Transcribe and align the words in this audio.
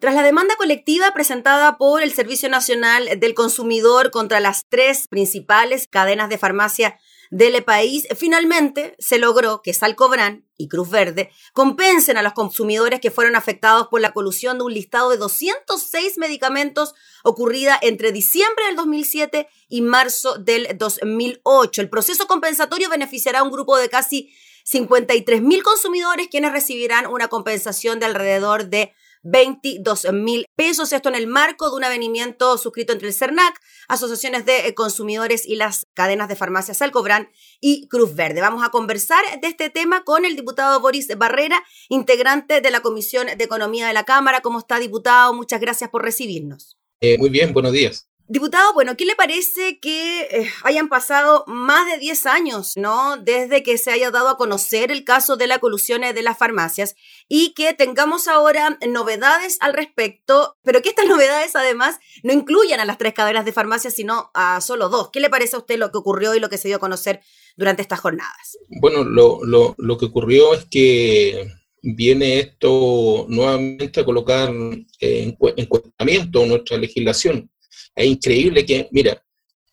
Tras 0.00 0.14
la 0.14 0.22
demanda 0.22 0.54
colectiva 0.54 1.10
presentada 1.12 1.76
por 1.76 2.02
el 2.02 2.12
Servicio 2.12 2.48
Nacional 2.48 3.18
del 3.18 3.34
Consumidor 3.34 4.12
contra 4.12 4.38
las 4.38 4.64
tres 4.68 5.08
principales 5.08 5.88
cadenas 5.88 6.28
de 6.28 6.38
farmacia 6.38 7.00
del 7.32 7.64
país, 7.64 8.06
finalmente 8.16 8.94
se 9.00 9.18
logró 9.18 9.60
que 9.60 9.74
Salcobran 9.74 10.46
y 10.56 10.68
Cruz 10.68 10.88
Verde 10.88 11.32
compensen 11.52 12.16
a 12.16 12.22
los 12.22 12.32
consumidores 12.32 13.00
que 13.00 13.10
fueron 13.10 13.34
afectados 13.34 13.88
por 13.88 14.00
la 14.00 14.12
colusión 14.12 14.58
de 14.58 14.64
un 14.64 14.72
listado 14.72 15.10
de 15.10 15.16
206 15.16 16.16
medicamentos 16.18 16.94
ocurrida 17.24 17.76
entre 17.82 18.12
diciembre 18.12 18.66
del 18.66 18.76
2007 18.76 19.48
y 19.68 19.82
marzo 19.82 20.38
del 20.38 20.78
2008. 20.78 21.82
El 21.82 21.90
proceso 21.90 22.28
compensatorio 22.28 22.88
beneficiará 22.88 23.40
a 23.40 23.42
un 23.42 23.50
grupo 23.50 23.76
de 23.76 23.88
casi 23.88 24.32
53 24.62 25.42
mil 25.42 25.64
consumidores 25.64 26.28
quienes 26.28 26.52
recibirán 26.52 27.08
una 27.08 27.26
compensación 27.26 27.98
de 27.98 28.06
alrededor 28.06 28.66
de 28.66 28.94
22 29.22 30.12
mil 30.12 30.46
pesos. 30.56 30.92
Esto 30.92 31.08
en 31.08 31.14
el 31.14 31.26
marco 31.26 31.70
de 31.70 31.76
un 31.76 31.84
avenimiento 31.84 32.58
suscrito 32.58 32.92
entre 32.92 33.08
el 33.08 33.14
CERNAC, 33.14 33.60
asociaciones 33.88 34.44
de 34.44 34.68
eh, 34.68 34.74
consumidores 34.74 35.46
y 35.46 35.56
las 35.56 35.86
cadenas 35.94 36.28
de 36.28 36.36
farmacias 36.36 36.82
Alcobran 36.82 37.28
y 37.60 37.88
Cruz 37.88 38.14
Verde. 38.14 38.40
Vamos 38.40 38.64
a 38.64 38.70
conversar 38.70 39.24
de 39.40 39.48
este 39.48 39.70
tema 39.70 40.04
con 40.04 40.24
el 40.24 40.36
diputado 40.36 40.80
Boris 40.80 41.08
Barrera, 41.16 41.62
integrante 41.88 42.60
de 42.60 42.70
la 42.70 42.80
Comisión 42.80 43.26
de 43.26 43.44
Economía 43.44 43.86
de 43.86 43.92
la 43.92 44.04
Cámara. 44.04 44.40
¿Cómo 44.40 44.58
está, 44.58 44.78
diputado? 44.78 45.34
Muchas 45.34 45.60
gracias 45.60 45.90
por 45.90 46.02
recibirnos. 46.02 46.76
Eh, 47.00 47.16
muy 47.18 47.30
bien, 47.30 47.52
buenos 47.52 47.72
días. 47.72 48.07
Diputado, 48.30 48.74
bueno, 48.74 48.94
¿qué 48.94 49.06
le 49.06 49.16
parece 49.16 49.78
que 49.80 50.20
eh, 50.20 50.50
hayan 50.62 50.90
pasado 50.90 51.44
más 51.46 51.90
de 51.90 51.96
10 51.96 52.26
años, 52.26 52.74
¿no? 52.76 53.16
Desde 53.16 53.62
que 53.62 53.78
se 53.78 53.90
haya 53.90 54.10
dado 54.10 54.28
a 54.28 54.36
conocer 54.36 54.92
el 54.92 55.02
caso 55.02 55.38
de 55.38 55.46
la 55.46 55.60
colusión 55.60 56.02
de 56.02 56.22
las 56.22 56.36
farmacias 56.36 56.94
y 57.26 57.54
que 57.54 57.72
tengamos 57.72 58.28
ahora 58.28 58.78
novedades 58.86 59.56
al 59.60 59.72
respecto, 59.72 60.58
pero 60.62 60.82
que 60.82 60.90
estas 60.90 61.06
novedades 61.08 61.56
además 61.56 62.00
no 62.22 62.34
incluyan 62.34 62.80
a 62.80 62.84
las 62.84 62.98
tres 62.98 63.14
cadenas 63.14 63.46
de 63.46 63.52
farmacias, 63.52 63.94
sino 63.94 64.30
a 64.34 64.60
solo 64.60 64.90
dos. 64.90 65.08
¿Qué 65.10 65.20
le 65.20 65.30
parece 65.30 65.56
a 65.56 65.60
usted 65.60 65.78
lo 65.78 65.90
que 65.90 65.96
ocurrió 65.96 66.34
y 66.34 66.40
lo 66.40 66.50
que 66.50 66.58
se 66.58 66.68
dio 66.68 66.76
a 66.76 66.80
conocer 66.80 67.20
durante 67.56 67.80
estas 67.80 68.00
jornadas? 68.00 68.58
Bueno, 68.68 69.04
lo, 69.04 69.42
lo, 69.42 69.74
lo 69.78 69.96
que 69.96 70.04
ocurrió 70.04 70.52
es 70.52 70.66
que 70.66 71.50
viene 71.80 72.40
esto 72.40 73.24
nuevamente 73.30 74.00
a 74.00 74.04
colocar 74.04 74.50
en, 74.50 74.86
en 75.00 76.48
nuestra 76.48 76.76
legislación 76.76 77.50
es 77.98 78.06
increíble 78.06 78.64
que, 78.64 78.88
mira, 78.92 79.20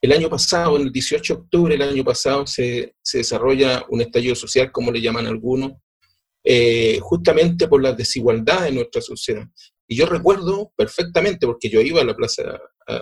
el 0.02 0.12
año 0.12 0.30
pasado, 0.30 0.78
en 0.78 0.84
el 0.84 0.92
18 0.92 1.34
de 1.34 1.40
octubre 1.40 1.78
del 1.78 1.90
año 1.90 2.04
pasado, 2.04 2.46
se, 2.48 2.96
se 3.02 3.20
desarrolla 3.20 3.86
un 3.90 4.02
estallido 4.02 4.36
social, 4.36 4.72
como 4.72 4.92
le 4.92 5.02
llaman 5.02 5.28
algunos, 5.28 5.74
eh, 6.44 7.00
justamente 7.02 7.68
por 7.68 7.82
las 7.82 7.96
desigualdades 7.96 8.70
en 8.70 8.76
nuestra 8.76 9.02
sociedad. 9.02 9.48
Y 9.88 9.96
yo 9.96 10.06
recuerdo 10.08 10.72
perfectamente, 10.76 11.46
porque 11.46 11.70
yo 11.70 11.82
iba 11.82 12.02
a 12.02 12.06
la 12.06 12.16
plaza, 12.16 12.44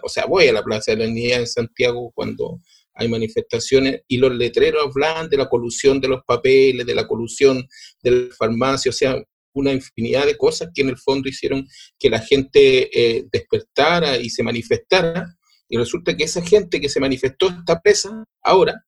o 0.01 0.09
sea, 0.09 0.25
voy 0.25 0.47
a 0.47 0.53
la 0.53 0.63
Plaza 0.63 0.91
de 0.91 0.97
la 0.97 1.09
Unidad 1.09 1.39
en 1.39 1.47
Santiago 1.47 2.11
cuando 2.13 2.59
hay 2.93 3.07
manifestaciones 3.07 4.01
y 4.07 4.17
los 4.17 4.33
letreros 4.35 4.85
hablan 4.85 5.29
de 5.29 5.37
la 5.37 5.47
colusión 5.47 5.99
de 5.99 6.09
los 6.09 6.23
papeles, 6.25 6.85
de 6.85 6.95
la 6.95 7.07
colusión 7.07 7.65
de 8.01 8.11
la 8.11 8.35
farmacia, 8.35 8.89
o 8.89 8.93
sea, 8.93 9.23
una 9.53 9.71
infinidad 9.71 10.25
de 10.25 10.37
cosas 10.37 10.69
que 10.73 10.81
en 10.81 10.89
el 10.89 10.97
fondo 10.97 11.29
hicieron 11.29 11.67
que 11.99 12.09
la 12.09 12.19
gente 12.19 12.89
eh, 12.93 13.25
despertara 13.31 14.17
y 14.17 14.29
se 14.29 14.43
manifestara. 14.43 15.35
Y 15.69 15.77
resulta 15.77 16.15
que 16.15 16.25
esa 16.25 16.41
gente 16.41 16.81
que 16.81 16.89
se 16.89 16.99
manifestó 16.99 17.49
está 17.49 17.79
presa 17.81 18.25
ahora, 18.41 18.85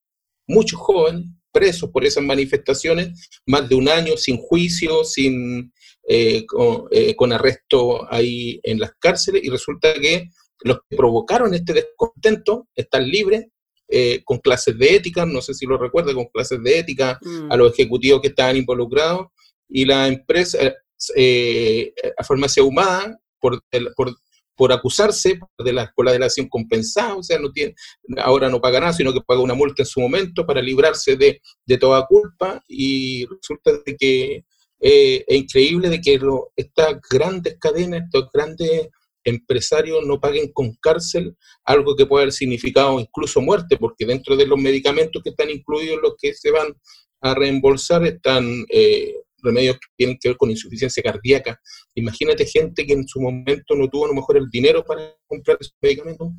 muchos 0.47 0.80
jóvenes 0.80 1.25
presos 1.52 1.89
por 1.89 2.03
esas 2.03 2.23
manifestaciones, 2.23 3.30
más 3.45 3.69
de 3.69 3.75
un 3.75 3.88
año 3.88 4.17
sin 4.17 4.38
juicio, 4.38 5.05
sin, 5.05 5.72
eh, 6.07 6.45
eh, 6.91 7.16
con, 7.16 7.31
arresto 7.31 8.11
ahí 8.13 8.59
en 8.63 8.77
las 8.79 8.91
cárceles, 9.00 9.41
y 9.41 9.50
resulta 9.50 9.94
que 9.94 10.27
los 10.63 10.79
que 10.89 10.97
provocaron 10.97 11.53
este 11.53 11.72
descontento 11.73 12.67
están 12.75 13.07
libres 13.07 13.45
con 14.25 14.39
clases 14.39 14.77
de 14.77 14.95
ética, 14.95 15.25
no 15.27 15.41
sé 15.41 15.53
si 15.53 15.66
lo 15.66 15.77
recuerda, 15.77 16.13
con 16.13 16.25
clases 16.25 16.62
de 16.62 16.79
ética 16.79 17.19
mm. 17.22 17.51
a 17.51 17.56
los 17.56 17.72
ejecutivos 17.72 18.19
que 18.19 18.29
estaban 18.29 18.57
involucrados, 18.57 19.28
y 19.69 19.85
la 19.85 20.07
empresa, 20.07 20.57
eh, 21.15 21.93
Farmacia 22.27 22.63
Humada, 22.63 23.19
por, 23.39 23.61
por, 23.95 24.15
por 24.55 24.71
acusarse 24.71 25.39
de 25.57 25.73
la, 25.73 25.91
por 25.95 26.05
la 26.05 26.13
delación 26.13 26.47
compensada, 26.47 27.15
o 27.15 27.23
sea, 27.23 27.37
no 27.39 27.51
tiene, 27.51 27.75
ahora 28.17 28.49
no 28.49 28.61
paga 28.61 28.79
nada, 28.79 28.93
sino 28.93 29.13
que 29.13 29.21
paga 29.21 29.41
una 29.41 29.53
multa 29.53 29.83
en 29.83 29.87
su 29.87 29.99
momento 29.99 30.45
para 30.45 30.61
librarse 30.61 31.15
de, 31.17 31.41
de 31.65 31.77
toda 31.77 32.05
culpa, 32.07 32.63
y 32.67 33.25
resulta 33.25 33.71
de 33.85 33.95
que 33.97 34.45
eh, 34.79 35.25
es 35.27 35.37
increíble 35.37 35.89
de 35.89 36.01
que 36.01 36.17
lo, 36.17 36.51
estas 36.55 36.95
grandes 37.09 37.57
cadenas, 37.59 38.03
estos 38.03 38.29
grandes 38.33 38.89
empresarios 39.23 40.05
no 40.05 40.19
paguen 40.19 40.51
con 40.53 40.75
cárcel 40.75 41.35
algo 41.63 41.95
que 41.95 42.05
puede 42.05 42.23
haber 42.23 42.33
significado 42.33 42.99
incluso 42.99 43.41
muerte, 43.41 43.77
porque 43.77 44.05
dentro 44.05 44.35
de 44.35 44.45
los 44.45 44.59
medicamentos 44.59 45.21
que 45.23 45.31
están 45.31 45.49
incluidos 45.49 45.99
los 46.01 46.13
que 46.17 46.33
se 46.33 46.51
van 46.51 46.75
a 47.21 47.33
reembolsar 47.33 48.05
están 48.05 48.65
eh, 48.69 49.15
remedios 49.45 49.75
que 49.75 49.88
tienen 49.95 50.17
que 50.19 50.29
ver 50.29 50.38
con 50.38 50.51
insuficiencia 50.51 51.01
cardíaca. 51.03 51.59
Imagínate 51.94 52.45
gente 52.45 52.85
que 52.85 52.94
en 52.94 53.07
su 53.07 53.22
momento 53.22 53.75
no 53.75 53.89
tuvo 53.89 54.06
a 54.06 54.07
lo 54.09 54.13
mejor 54.13 54.38
el 54.38 54.50
dinero 54.50 54.83
para 54.83 55.16
comprar 55.28 55.57
esos 55.59 55.75
medicamentos. 55.81 56.29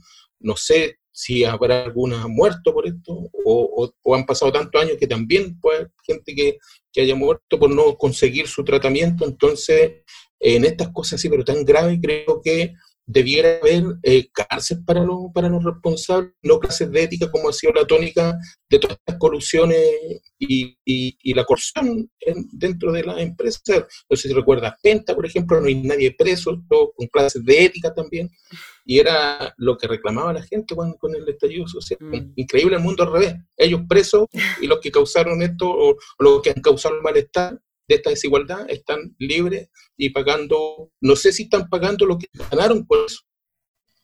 No 0.40 0.56
sé 0.56 0.98
si 1.12 1.44
habrá 1.44 1.84
alguna 1.84 2.26
muerto 2.28 2.74
por 2.74 2.86
esto 2.86 3.30
o, 3.44 4.14
han 4.14 4.26
pasado 4.26 4.52
tantos 4.52 4.82
años 4.82 4.98
que 4.98 5.06
también 5.06 5.58
puede 5.60 5.88
gente 6.06 6.34
que, 6.34 6.58
que 6.92 7.00
haya 7.00 7.14
muerto 7.14 7.58
por 7.58 7.70
no 7.70 7.96
conseguir 7.96 8.46
su 8.48 8.62
tratamiento. 8.64 9.24
Entonces, 9.24 10.02
en 10.38 10.64
estas 10.64 10.90
cosas 10.92 11.14
así, 11.14 11.28
pero 11.28 11.44
tan 11.44 11.64
graves, 11.64 11.98
creo 12.02 12.40
que 12.42 12.74
debiera 13.06 13.58
haber 13.58 13.84
eh, 14.02 14.28
cárcel 14.32 14.84
para 14.84 15.04
los, 15.04 15.32
para 15.32 15.48
los 15.48 15.64
responsables, 15.64 16.32
no 16.42 16.58
clases 16.58 16.90
de 16.90 17.04
ética 17.04 17.30
como 17.30 17.48
ha 17.48 17.52
sido 17.52 17.72
la 17.72 17.86
tónica 17.86 18.36
de 18.68 18.78
todas 18.80 18.98
estas 18.98 19.18
colusiones 19.18 19.78
y, 20.38 20.76
y, 20.84 21.34
la 21.34 21.44
corrupción 21.44 22.10
dentro 22.52 22.92
de 22.92 23.04
la 23.04 23.20
empresa. 23.20 23.60
No 24.10 24.16
sé 24.16 24.28
si 24.28 24.34
recuerdas 24.34 24.74
Penta, 24.82 25.14
por 25.14 25.24
ejemplo, 25.24 25.60
no 25.60 25.68
hay 25.68 25.76
nadie 25.76 26.14
preso, 26.18 26.60
con 26.68 27.06
clases 27.08 27.44
de 27.44 27.64
ética 27.64 27.94
también, 27.94 28.28
y 28.84 28.98
era 28.98 29.54
lo 29.56 29.76
que 29.78 29.86
reclamaba 29.86 30.32
la 30.32 30.42
gente 30.42 30.74
cuando, 30.74 30.96
con 30.96 31.14
el 31.14 31.28
estallido 31.28 31.68
social. 31.68 31.98
Mm. 32.00 32.32
Increíble 32.36 32.76
el 32.76 32.82
mundo 32.82 33.04
al 33.04 33.12
revés, 33.12 33.34
ellos 33.56 33.82
presos 33.88 34.26
y 34.60 34.66
los 34.66 34.80
que 34.80 34.90
causaron 34.90 35.42
esto 35.42 35.68
o, 35.68 35.90
o 35.90 35.96
los 36.18 36.42
que 36.42 36.50
han 36.50 36.62
causado 36.62 36.96
el 36.96 37.02
malestar 37.02 37.60
de 37.88 37.94
esta 37.96 38.10
desigualdad 38.10 38.68
están 38.68 39.14
libres 39.18 39.68
y 39.96 40.10
pagando, 40.10 40.90
no 41.00 41.16
sé 41.16 41.32
si 41.32 41.44
están 41.44 41.68
pagando 41.68 42.06
lo 42.06 42.18
que 42.18 42.26
ganaron 42.50 42.86
por 42.86 43.06
eso. 43.06 43.20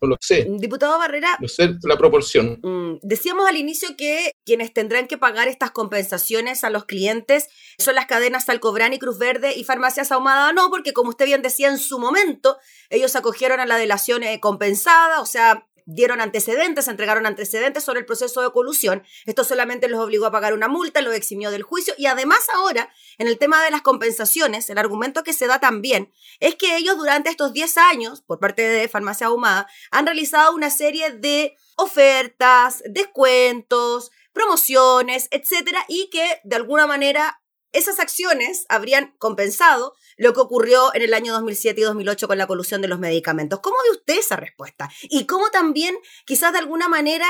No 0.03 0.09
lo 0.09 0.16
sé. 0.20 0.48
Diputado 0.59 0.98
Barrera. 0.98 1.38
No 1.41 1.47
sé 1.47 1.76
la 1.84 1.97
proporción. 1.97 2.59
Mm, 2.60 2.98
decíamos 3.03 3.48
al 3.48 3.56
inicio 3.56 3.91
que 3.97 4.32
quienes 4.44 4.75
tendrán 4.75 5.06
que 5.06 5.16
pagar 5.16 5.47
estas 5.47 5.70
compensaciones 5.70 6.65
a 6.65 6.70
los 6.70 6.87
clientes 6.87 7.47
son 7.78 7.94
las 7.94 8.06
cadenas 8.06 8.47
Salcobran 8.47 8.93
y 8.93 8.98
Cruz 8.98 9.19
Verde 9.19 9.54
y 9.54 9.62
Farmacias 9.62 10.10
Ahumada. 10.10 10.53
No, 10.53 10.70
porque 10.70 10.93
como 10.93 11.10
usted 11.10 11.26
bien 11.26 11.41
decía 11.41 11.69
en 11.69 11.78
su 11.78 12.00
momento, 12.00 12.59
ellos 12.91 13.14
acogieron 13.14 13.60
a 13.60 13.66
la 13.66 13.76
delación 13.76 14.25
eh, 14.25 14.41
compensada, 14.41 15.20
o 15.20 15.26
sea, 15.26 15.69
dieron 15.87 16.20
antecedentes, 16.20 16.88
entregaron 16.88 17.26
antecedentes 17.26 17.84
sobre 17.84 18.00
el 18.00 18.06
proceso 18.06 18.43
de 18.43 18.50
colusión. 18.50 19.03
Esto 19.26 19.44
solamente 19.44 19.88
los 19.88 20.00
obligó 20.00 20.26
a 20.26 20.31
pagar 20.31 20.54
una 20.54 20.69
multa, 20.69 21.03
los 21.03 21.15
eximió 21.15 21.50
del 21.50 21.62
juicio 21.62 21.94
y 21.97 22.06
además 22.06 22.41
ahora, 22.53 22.91
en 23.19 23.28
el 23.28 23.38
tema 23.38 23.62
de 23.65 23.70
las 23.70 23.82
compensaciones, 23.82 24.69
el 24.70 24.78
argumento 24.78 25.22
que 25.22 25.32
se 25.32 25.47
da 25.47 25.60
también 25.60 26.12
es 26.41 26.54
que 26.56 26.76
ellos 26.76 26.97
durante 26.97 27.31
estos 27.31 27.53
10 27.53 27.78
años, 27.78 28.22
por 28.22 28.38
parte 28.38 28.62
de 28.62 28.88
Farmacia 28.88 29.28
Ahumada, 29.28 29.69
han 29.91 30.06
realizado 30.06 30.54
una 30.54 30.70
serie 30.70 31.10
de 31.12 31.56
ofertas, 31.76 32.82
descuentos, 32.87 34.10
promociones, 34.32 35.28
etcétera, 35.31 35.84
y 35.88 36.09
que 36.10 36.41
de 36.44 36.56
alguna 36.56 36.87
manera 36.87 37.41
esas 37.72 37.98
acciones 38.00 38.66
habrían 38.68 39.14
compensado 39.18 39.94
lo 40.16 40.32
que 40.32 40.40
ocurrió 40.40 40.94
en 40.94 41.02
el 41.02 41.14
año 41.14 41.32
2007 41.32 41.80
y 41.80 41.84
2008 41.84 42.28
con 42.28 42.38
la 42.38 42.46
colusión 42.46 42.82
de 42.82 42.88
los 42.88 42.98
medicamentos. 42.98 43.60
¿Cómo 43.60 43.76
ve 43.84 43.98
usted 43.98 44.19
esa 44.19 44.36
respuesta? 44.36 44.90
Y 45.02 45.26
cómo 45.26 45.50
también, 45.50 45.96
quizás 46.26 46.52
de 46.52 46.58
alguna 46.58 46.88
manera, 46.88 47.26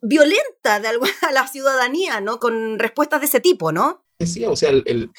violenta 0.00 0.80
de 0.80 0.88
alguna, 0.88 1.12
a 1.22 1.32
la 1.32 1.46
ciudadanía, 1.46 2.20
¿no? 2.20 2.38
Con 2.38 2.78
respuestas 2.78 3.20
de 3.20 3.26
ese 3.26 3.40
tipo, 3.40 3.72
¿no? 3.72 4.04
Decía, 4.18 4.50
o 4.50 4.56
sea, 4.56 4.72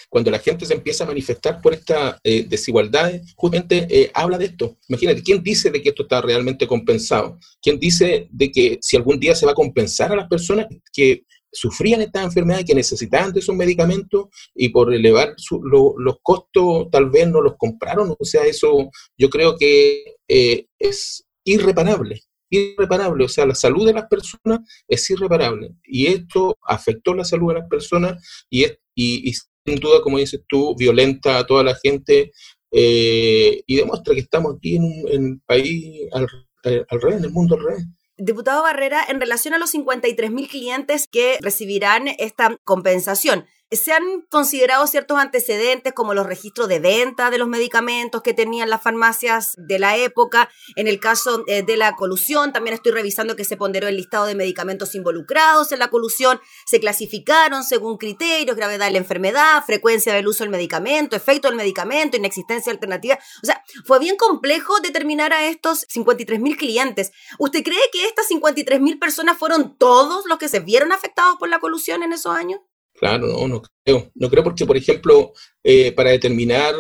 cuando 0.10 0.30
la 0.30 0.40
gente 0.40 0.66
se 0.66 0.74
empieza 0.74 1.06
a 1.06 1.08
manifestar 1.08 1.62
por 1.62 1.74
esta 1.74 2.20
eh, 2.22 2.46
desigualdad, 2.50 3.14
justamente 3.38 3.88
eh, 3.90 4.12
habla 4.14 4.38
de 4.38 4.46
esto. 4.46 4.78
Imagínate, 4.90 5.24
¿quién 5.24 5.42
dice 5.42 5.72
de 5.72 5.82
que 5.82 5.90
esto 5.90 6.04
está 6.04 6.22
realmente 6.22 6.68
compensado? 6.68 7.40
¿Quién 7.62 7.80
dice 7.80 8.28
de 8.30 8.52
que 8.52 8.78
si 8.82 8.98
algún 8.98 9.18
día 9.18 9.36
se 9.36 9.46
va 9.46 9.54
a 9.54 9.56
compensar 9.56 10.12
a 10.12 10.18
las 10.18 10.28
personas 10.28 10.68
que 10.92 11.24
sufrían 11.52 12.02
esta 12.02 12.24
enfermedad 12.24 12.64
que 12.66 12.76
necesitaban 12.76 13.32
de 13.32 13.40
esos 13.40 13.56
medicamentos 13.56 14.28
y 14.54 14.70
por 14.70 14.94
elevar 14.94 15.36
los 15.72 16.16
costos 16.22 16.90
tal 16.92 17.10
vez 17.10 17.28
no 17.28 17.42
los 17.42 17.56
compraron. 17.58 18.16
O 18.18 18.26
sea, 18.26 18.44
eso 18.46 18.90
yo 19.18 19.30
creo 19.30 19.56
que 19.58 20.16
eh, 20.28 20.68
es 20.78 21.26
irreparable, 21.44 22.22
irreparable. 22.50 23.26
O 23.26 23.30
sea, 23.30 23.46
la 23.46 23.56
salud 23.56 23.86
de 23.86 23.94
las 23.94 24.08
personas 24.08 24.60
es 24.88 25.10
irreparable 25.10 25.72
y 25.84 26.08
esto 26.08 26.58
afectó 26.64 27.14
la 27.14 27.24
salud 27.24 27.54
de 27.54 27.60
las 27.60 27.70
personas 27.70 28.46
y, 28.50 28.64
es, 28.64 28.78
y, 28.96 29.34
sin 29.66 29.80
duda, 29.80 30.02
como 30.02 30.18
dices 30.18 30.42
tú, 30.48 30.76
violenta 30.78 31.38
a 31.40 31.46
toda 31.46 31.64
la 31.64 31.76
gente 31.76 32.32
y 32.72 33.76
demuestra 33.76 34.14
que 34.14 34.22
estamos 34.22 34.56
aquí 34.56 34.76
en 34.76 34.84
un 34.84 35.42
país 35.46 36.08
al, 36.12 36.28
al 36.64 37.02
revés, 37.02 37.18
en 37.18 37.26
el 37.26 37.32
mundo 37.32 37.56
al 37.56 37.64
revés. 37.64 37.86
Diputado 38.22 38.64
Barrera, 38.64 39.02
en 39.08 39.22
relación 39.22 39.54
a 39.54 39.58
los 39.58 39.70
53 39.70 40.30
mil 40.30 40.50
clientes 40.50 41.08
que 41.08 41.38
recibirán 41.42 42.10
esta 42.20 42.58
compensación, 42.66 43.46
se 43.72 43.92
han 43.92 44.22
considerado 44.30 44.88
ciertos 44.88 45.20
antecedentes 45.20 45.94
como 45.94 46.14
los 46.14 46.26
registros 46.26 46.68
de 46.68 46.80
venta 46.80 47.30
de 47.30 47.38
los 47.38 47.48
medicamentos 47.48 48.24
que 48.24 48.34
tenían 48.34 48.70
las 48.70 48.82
farmacias 48.82 49.54
de 49.58 49.78
la 49.78 49.96
época. 49.96 50.50
En 50.76 50.88
el 50.88 51.00
caso 51.00 51.44
eh, 51.48 51.62
de 51.62 51.78
la 51.78 51.96
colusión, 51.96 52.52
también 52.52 52.74
estoy 52.74 52.92
revisando 52.92 53.36
que 53.36 53.44
se 53.44 53.58
ponderó 53.58 53.88
el 53.88 53.98
listado 53.98 54.26
de 54.26 54.34
medicamentos 54.34 54.96
involucrados 54.96 55.72
en 55.72 55.80
la 55.80 55.90
colusión. 55.90 56.40
Se 56.66 56.80
clasificaron 56.80 57.64
según 57.64 57.98
criterios, 57.98 58.56
gravedad 58.56 58.88
de 58.88 58.92
la 58.94 58.98
enfermedad, 58.98 59.64
frecuencia 59.66 60.14
del 60.14 60.28
uso 60.28 60.44
del 60.44 60.50
medicamento, 60.50 61.16
efecto 61.16 61.48
del 61.48 61.58
medicamento, 61.58 62.18
inexistencia 62.18 62.72
alternativa. 62.72 63.20
O 63.44 63.46
sea, 63.46 63.64
fue 63.86 64.00
bien 64.00 64.16
complejo 64.16 64.80
determinar 64.80 65.32
a 65.32 65.46
estos 65.46 65.86
53 65.90 66.40
mil 66.40 66.58
clientes. 66.58 67.12
¿Usted 67.38 67.64
cree 67.64 67.80
que 67.94 68.06
estas 68.06 68.28
53 68.28 68.82
mil 68.82 68.98
personas 68.98 69.38
fueron 69.38 69.78
todos 69.78 70.26
los 70.26 70.40
que 70.40 70.50
se 70.50 70.60
vieron 70.60 70.92
afectados 70.92 71.36
por 71.38 71.50
la 71.50 71.60
colusión 71.60 72.02
en 72.02 72.14
esos 72.14 72.36
años? 72.36 72.62
Claro, 73.00 73.28
no, 73.28 73.48
no 73.48 73.62
creo. 73.62 74.12
No 74.14 74.30
creo 74.30 74.44
porque, 74.44 74.66
por 74.66 74.76
ejemplo, 74.76 75.32
eh, 75.64 75.94
para 75.94 76.12
determinar, 76.12 76.76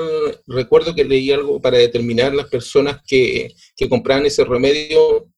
recuerdo 0.47 0.93
que 0.93 1.05
leí 1.05 1.31
algo, 1.31 1.61
para 1.61 1.77
determinar 1.77 2.35
las 2.35 2.49
personas 2.49 3.01
que, 3.07 3.53
que 3.75 3.87
compraban 3.87 4.25
ese 4.25 4.43
remedio, 4.43 5.29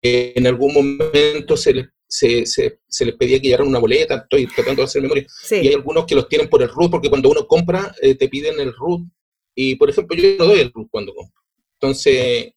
eh, 0.00 0.32
en 0.34 0.46
algún 0.46 0.72
momento 0.72 1.58
se 1.58 1.74
les, 1.74 1.88
se, 2.06 2.46
se, 2.46 3.04
les 3.04 3.14
pedía 3.16 3.38
que 3.38 3.48
llevaran 3.48 3.68
una 3.68 3.80
boleta, 3.80 4.16
estoy 4.16 4.46
tratando 4.46 4.80
de 4.80 4.86
hacer 4.86 5.02
memoria, 5.02 5.26
y 5.50 5.68
hay 5.68 5.74
algunos 5.74 6.06
que 6.06 6.14
los 6.14 6.26
tienen 6.26 6.48
por 6.48 6.62
el 6.62 6.70
RUT, 6.70 6.90
porque 6.90 7.10
cuando 7.10 7.28
uno 7.28 7.46
compra, 7.46 7.94
eh, 8.00 8.14
te 8.14 8.28
piden 8.30 8.58
el 8.60 8.72
RUT, 8.72 9.02
y 9.54 9.74
por 9.74 9.90
ejemplo, 9.90 10.16
yo 10.16 10.36
no 10.38 10.46
doy 10.46 10.60
el 10.60 10.72
RUT 10.72 10.88
cuando 10.90 11.14
compro. 11.14 11.42
Entonces, 11.74 12.52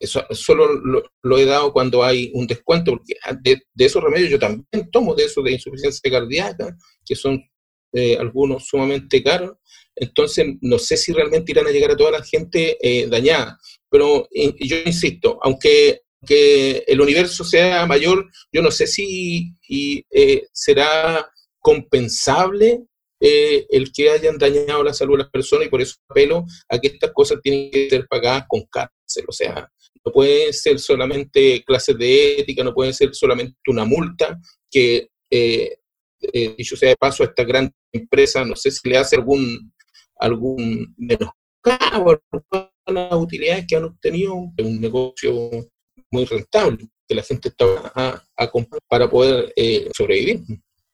eso 0.00 0.24
solo 0.30 0.80
lo, 1.22 1.38
he 1.38 1.44
dado 1.44 1.72
cuando 1.72 2.02
hay 2.02 2.30
un 2.34 2.46
descuento, 2.46 2.92
porque 2.92 3.14
de, 3.42 3.62
esos 3.76 4.02
remedios 4.02 4.30
yo 4.30 4.38
también 4.38 4.90
tomo 4.90 5.14
de 5.14 5.24
esos 5.24 5.44
de 5.44 5.52
insuficiencia 5.52 6.10
cardíaca, 6.10 6.76
que 7.04 7.14
son 7.14 7.40
eh, 7.92 8.16
algunos 8.18 8.66
sumamente 8.66 9.22
caros. 9.22 9.52
Entonces, 9.94 10.46
no 10.62 10.78
sé 10.78 10.96
si 10.96 11.12
realmente 11.12 11.52
irán 11.52 11.66
a 11.66 11.70
llegar 11.70 11.90
a 11.90 11.96
toda 11.96 12.12
la 12.12 12.22
gente 12.22 12.78
eh, 12.80 13.06
dañada. 13.08 13.58
Pero 13.90 14.26
yo 14.32 14.76
insisto, 14.86 15.38
aunque 15.42 16.00
que 16.26 16.84
el 16.86 17.00
universo 17.00 17.44
sea 17.44 17.86
mayor, 17.86 18.30
yo 18.52 18.62
no 18.62 18.70
sé 18.70 18.86
si 18.86 19.54
y, 19.68 20.04
eh, 20.10 20.46
será 20.52 21.30
compensable 21.58 22.84
el 23.20 23.92
que 23.92 24.10
hayan 24.10 24.38
dañado 24.38 24.82
la 24.82 24.94
salud 24.94 25.14
de 25.14 25.24
las 25.24 25.30
personas 25.30 25.66
y 25.66 25.70
por 25.70 25.80
eso 25.80 25.96
apelo 26.08 26.46
a 26.68 26.78
que 26.78 26.88
estas 26.88 27.12
cosas 27.12 27.38
tienen 27.42 27.70
que 27.70 27.90
ser 27.90 28.06
pagadas 28.08 28.44
con 28.48 28.62
cárcel. 28.70 29.24
O 29.28 29.32
sea, 29.32 29.70
no 30.04 30.12
puede 30.12 30.52
ser 30.52 30.78
solamente 30.78 31.62
clases 31.64 31.96
de 31.98 32.40
ética, 32.40 32.64
no 32.64 32.74
puede 32.74 32.92
ser 32.92 33.14
solamente 33.14 33.56
una 33.68 33.84
multa, 33.84 34.38
que 34.70 35.08
eh, 35.30 35.76
eh, 36.20 36.54
dicho 36.56 36.76
sea 36.76 36.90
de 36.90 36.96
paso 36.96 37.22
a 37.22 37.26
esta 37.26 37.44
gran 37.44 37.72
empresa, 37.92 38.44
no 38.44 38.56
sé 38.56 38.70
si 38.70 38.88
le 38.88 38.96
hace 38.96 39.16
algún, 39.16 39.72
algún 40.16 40.94
menoscabo 40.96 42.20
a 42.86 42.92
las 42.92 43.14
utilidades 43.14 43.66
que 43.66 43.76
han 43.76 43.84
obtenido, 43.84 44.34
un 44.34 44.80
negocio 44.80 45.50
muy 46.10 46.24
rentable 46.24 46.88
que 47.06 47.14
la 47.14 47.22
gente 47.22 47.48
está 47.48 47.64
a, 48.36 48.50
comprar 48.50 48.80
para 48.88 49.10
poder 49.10 49.52
eh, 49.56 49.88
sobrevivir. 49.96 50.40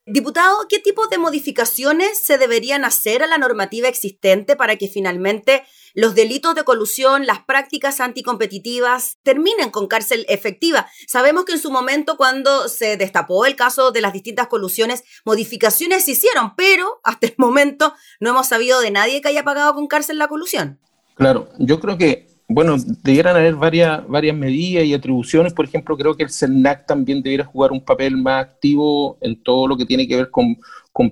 Diputado, 0.08 0.68
¿qué 0.68 0.78
tipo 0.78 1.08
de 1.08 1.18
modificaciones 1.18 2.20
se 2.20 2.38
deberían 2.38 2.84
hacer 2.84 3.24
a 3.24 3.26
la 3.26 3.38
normativa 3.38 3.88
existente 3.88 4.54
para 4.54 4.76
que 4.76 4.86
finalmente 4.86 5.64
los 5.94 6.14
delitos 6.14 6.54
de 6.54 6.62
colusión, 6.62 7.26
las 7.26 7.40
prácticas 7.40 7.98
anticompetitivas 7.98 9.18
terminen 9.24 9.70
con 9.70 9.88
cárcel 9.88 10.24
efectiva? 10.28 10.86
Sabemos 11.08 11.44
que 11.44 11.54
en 11.54 11.58
su 11.58 11.72
momento, 11.72 12.16
cuando 12.16 12.68
se 12.68 12.96
destapó 12.96 13.46
el 13.46 13.56
caso 13.56 13.90
de 13.90 14.00
las 14.00 14.12
distintas 14.12 14.46
colusiones, 14.46 15.02
modificaciones 15.24 16.04
se 16.04 16.12
hicieron, 16.12 16.54
pero 16.54 17.00
hasta 17.02 17.26
el 17.26 17.34
momento 17.36 17.92
no 18.20 18.30
hemos 18.30 18.46
sabido 18.46 18.80
de 18.80 18.92
nadie 18.92 19.20
que 19.20 19.26
haya 19.26 19.42
pagado 19.42 19.74
con 19.74 19.88
cárcel 19.88 20.18
la 20.18 20.28
colusión. 20.28 20.78
Claro, 21.16 21.48
yo 21.58 21.80
creo 21.80 21.98
que 21.98 22.28
bueno, 22.48 22.76
debieran 23.02 23.36
haber 23.36 23.56
varias, 23.56 24.06
varias 24.06 24.36
medidas 24.36 24.84
y 24.84 24.94
atribuciones. 24.94 25.52
Por 25.52 25.64
ejemplo, 25.64 25.96
creo 25.96 26.16
que 26.16 26.22
el 26.22 26.30
CERNAC 26.30 26.86
también 26.86 27.20
debiera 27.20 27.44
jugar 27.44 27.72
un 27.72 27.84
papel 27.84 28.16
más 28.16 28.44
activo 28.44 29.18
en 29.20 29.42
todo 29.42 29.66
lo 29.66 29.76
que 29.76 29.84
tiene 29.84 30.06
que 30.06 30.16
ver 30.16 30.30
con, 30.30 30.56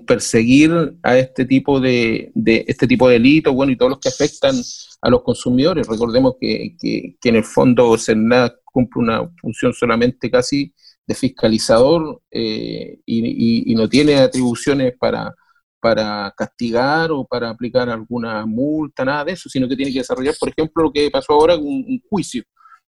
perseguir 0.05 0.97
a 1.03 1.17
este 1.17 1.45
tipo 1.45 1.79
de, 1.79 2.31
este 2.67 2.87
tipo 2.87 3.07
de 3.07 3.13
delitos, 3.13 3.53
bueno, 3.53 3.71
y 3.71 3.75
todos 3.75 3.91
los 3.91 3.99
que 3.99 4.09
afectan 4.09 4.55
a 5.01 5.09
los 5.09 5.23
consumidores. 5.23 5.87
Recordemos 5.87 6.35
que, 6.39 6.75
que, 6.79 7.17
en 7.23 7.35
el 7.35 7.43
fondo 7.43 7.97
CERNAC 7.97 8.55
cumple 8.63 9.03
una 9.03 9.29
función 9.41 9.73
solamente 9.73 10.31
casi 10.31 10.73
de 11.05 11.15
fiscalizador 11.15 12.21
eh, 12.31 12.99
y 13.05 13.75
no 13.75 13.87
tiene 13.89 14.15
atribuciones 14.15 14.93
para 14.97 15.35
para 15.85 16.33
castigar 16.35 17.11
o 17.11 17.25
para 17.25 17.51
aplicar 17.51 17.87
alguna 17.87 18.43
multa, 18.47 19.05
nada 19.05 19.25
de 19.25 19.33
eso, 19.33 19.47
sino 19.49 19.67
que 19.67 19.75
tiene 19.75 19.91
que 19.91 19.99
desarrollar, 19.99 20.33
por 20.39 20.49
ejemplo, 20.49 20.81
lo 20.81 20.91
que 20.91 21.11
pasó 21.11 21.33
ahora, 21.33 21.55
un, 21.55 21.85
un 21.87 22.01
juicio. 22.09 22.41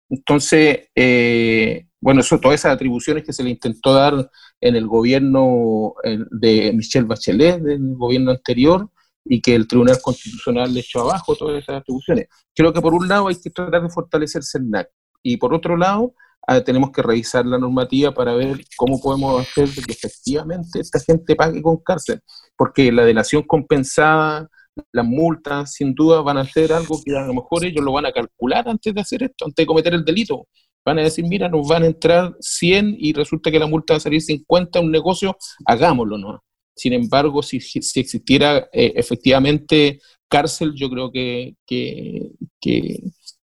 Entonces, 0.08 0.88
eh, 0.94 1.88
bueno, 2.00 2.22
eso, 2.22 2.40
todas 2.40 2.58
esas 2.58 2.72
atribuciones 2.72 3.22
que 3.22 3.34
se 3.34 3.42
le 3.44 3.50
intentó 3.50 3.92
dar 3.92 4.30
en 4.62 4.76
el 4.76 4.86
gobierno 4.86 5.92
de 6.30 6.72
Michelle 6.72 7.06
Bachelet, 7.06 7.60
del 7.60 7.96
gobierno 7.96 8.30
anterior, 8.30 8.88
y 9.26 9.42
que 9.42 9.54
el 9.54 9.68
Tribunal 9.68 10.00
Constitucional 10.00 10.72
le 10.72 10.80
echó 10.80 11.02
abajo 11.02 11.36
todas 11.36 11.62
esas 11.62 11.82
atribuciones. 11.82 12.28
Creo 12.54 12.72
que 12.72 12.80
por 12.80 12.94
un 12.94 13.06
lado 13.08 13.28
hay 13.28 13.36
que 13.38 13.50
tratar 13.50 13.82
de 13.82 13.90
fortalecer 13.90 14.42
CERNAC, 14.42 14.88
y 15.22 15.36
por 15.36 15.52
otro 15.52 15.76
lado, 15.76 16.14
Ah, 16.48 16.60
tenemos 16.60 16.90
que 16.92 17.02
revisar 17.02 17.44
la 17.44 17.58
normativa 17.58 18.12
para 18.12 18.34
ver 18.34 18.64
cómo 18.76 19.00
podemos 19.00 19.40
hacer 19.40 19.68
que 19.68 19.92
efectivamente 19.92 20.78
esta 20.78 21.00
gente 21.00 21.34
pague 21.34 21.60
con 21.60 21.78
cárcel, 21.78 22.20
porque 22.56 22.92
la 22.92 23.04
delación 23.04 23.42
compensada, 23.42 24.48
las 24.92 25.04
multas, 25.04 25.72
sin 25.72 25.94
duda 25.94 26.20
van 26.20 26.38
a 26.38 26.44
ser 26.44 26.72
algo 26.72 27.00
que 27.04 27.16
a 27.16 27.26
lo 27.26 27.34
mejor 27.34 27.64
ellos 27.64 27.84
lo 27.84 27.92
van 27.92 28.06
a 28.06 28.12
calcular 28.12 28.68
antes 28.68 28.94
de 28.94 29.00
hacer 29.00 29.24
esto, 29.24 29.44
antes 29.44 29.62
de 29.62 29.66
cometer 29.66 29.94
el 29.94 30.04
delito. 30.04 30.46
Van 30.84 31.00
a 31.00 31.02
decir, 31.02 31.24
mira, 31.26 31.48
nos 31.48 31.66
van 31.66 31.82
a 31.82 31.86
entrar 31.86 32.36
100 32.38 32.94
y 32.96 33.12
resulta 33.12 33.50
que 33.50 33.58
la 33.58 33.66
multa 33.66 33.94
va 33.94 33.96
a 33.96 34.00
salir 34.00 34.22
50, 34.22 34.80
un 34.80 34.92
negocio, 34.92 35.36
hagámoslo, 35.64 36.16
¿no? 36.16 36.44
Sin 36.76 36.92
embargo, 36.92 37.42
si, 37.42 37.60
si 37.60 38.00
existiera 38.00 38.68
eh, 38.72 38.92
efectivamente 38.94 40.00
cárcel, 40.28 40.74
yo 40.76 40.88
creo 40.90 41.10
que, 41.10 41.56
que, 41.66 42.30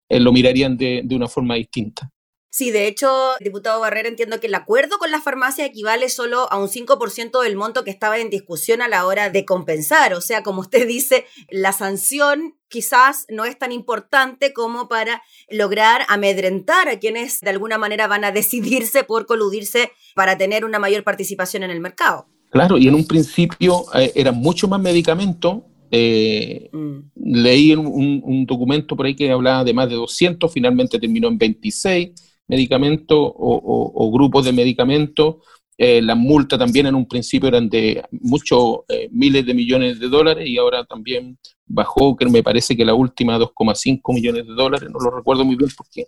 eh, 0.10 0.20
lo 0.20 0.32
mirarían 0.32 0.78
de, 0.78 1.02
de 1.04 1.16
una 1.16 1.28
forma 1.28 1.56
distinta. 1.56 2.10
Sí, 2.56 2.70
de 2.70 2.86
hecho, 2.86 3.10
diputado 3.40 3.80
Barrera, 3.80 4.08
entiendo 4.08 4.40
que 4.40 4.46
el 4.46 4.54
acuerdo 4.54 5.00
con 5.00 5.10
la 5.10 5.20
farmacia 5.20 5.66
equivale 5.66 6.08
solo 6.08 6.46
a 6.52 6.60
un 6.60 6.68
5% 6.68 7.42
del 7.42 7.56
monto 7.56 7.84
que 7.84 7.90
estaba 7.90 8.20
en 8.20 8.30
discusión 8.30 8.84
a 8.84 8.88
la 8.88 9.08
hora 9.08 9.32
de 9.32 9.44
compensar. 9.44 10.14
O 10.14 10.22
sea, 10.22 10.44
como 10.44 10.62
usted 10.62 10.88
dice, 10.88 11.26
la 11.50 11.72
sanción 11.72 12.54
quizás 12.68 13.26
no 13.28 13.46
es 13.46 13.58
tan 13.58 13.72
importante 13.72 14.54
como 14.54 14.88
para 14.88 15.24
lograr 15.50 16.04
amedrentar 16.10 16.90
a 16.90 17.00
quienes 17.00 17.42
de 17.42 17.50
alguna 17.50 17.80
manera 17.80 18.06
van 18.06 18.24
a 18.24 18.32
decidirse 18.32 19.04
por 19.04 19.26
coludirse 19.26 19.92
para 20.14 20.38
tener 20.38 20.64
una 20.64 20.78
mayor 20.78 21.04
participación 21.04 21.64
en 21.64 21.72
el 21.72 21.80
mercado. 21.80 22.28
Claro, 22.52 22.78
y 22.78 22.88
en 22.88 22.94
un 22.94 23.08
principio 23.08 23.86
eh, 23.96 24.12
era 24.14 24.32
mucho 24.32 24.68
más 24.68 24.80
medicamento. 24.80 25.66
Eh, 25.90 26.70
mm. 26.72 27.00
Leí 27.16 27.74
un, 27.74 28.22
un 28.24 28.46
documento 28.46 28.96
por 28.96 29.08
ahí 29.08 29.16
que 29.16 29.32
hablaba 29.32 29.64
de 29.64 29.74
más 29.74 29.90
de 29.90 29.96
200, 29.96 30.54
finalmente 30.54 31.00
terminó 31.00 31.30
en 31.30 31.40
26 31.40 32.12
medicamentos 32.48 33.18
o, 33.18 34.12
grupos 34.12 34.46
de 34.46 34.54
medicamentos. 34.54 35.36
Eh, 35.76 36.02
las 36.04 36.16
multas 36.16 36.60
también 36.60 36.86
en 36.86 36.94
un 36.94 37.08
principio 37.08 37.50
eran 37.50 37.68
de 37.68 38.04
muchos 38.12 38.82
eh, 38.90 39.10
miles 39.12 39.44
de 39.44 39.56
millones 39.56 40.00
de 40.00 40.08
dólares 40.08 40.48
y 40.48 40.58
ahora 40.58 40.86
también 40.86 41.38
bajó, 41.66 42.16
que 42.16 42.28
me 42.28 42.44
parece 42.44 42.78
que 42.78 42.86
la 42.86 42.94
última 42.94 43.40
2,5 43.40 44.14
millones 44.14 44.46
de 44.46 44.54
dólares, 44.54 44.88
no 44.92 45.00
lo 45.00 45.10
recuerdo 45.10 45.44
muy 45.44 45.56
bien 45.56 45.72
porque 45.76 46.06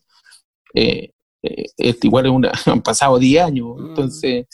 eh, 0.76 1.10
igual 2.04 2.28
es 2.28 2.32
una, 2.32 2.52
han 2.68 2.82
pasado 2.84 3.18
10 3.18 3.44
años, 3.44 3.76
mm. 3.76 3.88
entonces 3.88 4.46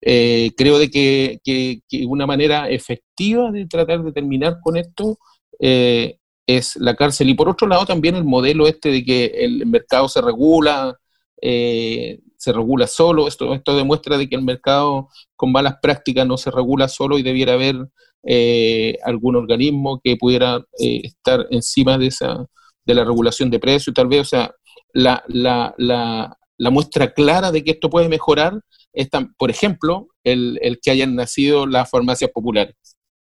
creo 0.00 0.78
de 0.78 0.88
que, 0.88 1.40
que, 1.44 2.06
una 2.06 2.26
manera 2.26 2.70
efectiva 2.70 3.50
de 3.50 3.66
tratar 3.66 4.02
de 4.02 4.12
terminar 4.12 4.58
con 4.62 4.76
esto 4.76 5.18
es 5.58 6.76
la 6.76 6.94
cárcel 6.94 7.28
y 7.28 7.34
por 7.34 7.48
otro 7.48 7.66
lado 7.66 7.84
también 7.84 8.14
el 8.14 8.24
modelo 8.24 8.66
este 8.66 8.90
de 8.90 9.04
que 9.04 9.26
el 9.26 9.66
mercado 9.66 10.08
se 10.08 10.22
regula, 10.22 10.96
eh, 11.42 12.20
se 12.36 12.52
regula 12.52 12.86
solo. 12.86 13.28
Esto, 13.28 13.54
esto 13.54 13.76
demuestra 13.76 14.16
de 14.16 14.28
que 14.28 14.36
el 14.36 14.42
mercado 14.42 15.08
con 15.36 15.52
malas 15.52 15.76
prácticas 15.82 16.26
no 16.26 16.36
se 16.36 16.50
regula 16.50 16.88
solo 16.88 17.18
y 17.18 17.22
debiera 17.22 17.54
haber 17.54 17.76
eh, 18.22 18.98
algún 19.04 19.36
organismo 19.36 20.00
que 20.02 20.16
pudiera 20.16 20.64
eh, 20.78 21.00
estar 21.04 21.46
encima 21.50 21.98
de 21.98 22.08
esa 22.08 22.46
de 22.84 22.94
la 22.94 23.04
regulación 23.04 23.50
de 23.50 23.60
precios, 23.60 23.94
tal 23.94 24.08
vez, 24.08 24.20
o 24.22 24.24
sea, 24.24 24.54
la, 24.92 25.22
la, 25.28 25.74
la, 25.78 26.36
la, 26.56 26.70
muestra 26.70 27.12
clara 27.12 27.52
de 27.52 27.62
que 27.62 27.72
esto 27.72 27.90
puede 27.90 28.08
mejorar 28.08 28.60
es, 28.92 29.08
por 29.38 29.50
ejemplo, 29.50 30.08
el, 30.24 30.58
el 30.62 30.80
que 30.80 30.90
hayan 30.90 31.14
nacido 31.14 31.66
las 31.66 31.88
farmacias 31.88 32.30
populares. 32.30 32.74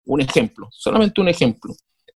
Un 0.05 0.21
ejemplo, 0.21 0.69
solamente 0.71 1.21
un 1.21 1.29
ejemplo. 1.29 1.75